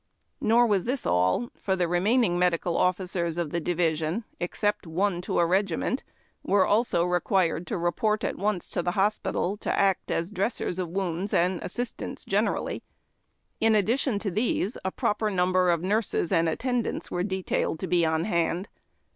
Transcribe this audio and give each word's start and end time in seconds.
Nor 0.39 0.65
was 0.65 0.85
this 0.85 1.05
all, 1.05 1.51
for 1.55 1.75
the 1.75 1.87
remaining 1.87 2.39
medical 2.39 2.75
officers 2.75 3.37
of 3.37 3.51
the 3.51 3.59
division, 3.59 4.23
except 4.39 4.87
one 4.87 5.21
to 5.21 5.37
a 5.37 5.45
regiment, 5.45 6.03
were 6.41 6.65
also 6.65 7.03
required 7.03 7.67
to 7.67 7.77
report 7.77 8.23
at 8.23 8.35
once 8.35 8.67
to 8.69 8.81
the 8.81 8.93
hospital, 8.93 9.57
to 9.57 9.71
act 9.79 10.09
as 10.09 10.31
dressers 10.31 10.79
of 10.79 10.89
wounds 10.89 11.35
and 11.35 11.61
assistants 11.61 12.25
generally. 12.25 12.81
In 13.59 13.75
addition 13.75 14.17
to 14.17 14.31
these, 14.31 14.75
a 14.83 14.89
proper 14.89 15.29
num 15.29 15.51
ber 15.53 15.69
of 15.69 15.83
nurses 15.83 16.31
and 16.31 16.49
attendants 16.49 17.11
were 17.11 17.21
detailed 17.21 17.79
to 17.81 17.85
be 17.87 18.03
on 18.03 18.23
hand. 18.23 18.69